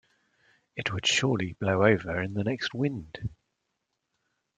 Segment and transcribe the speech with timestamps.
[0.75, 3.29] It would surely blow over in the next wind!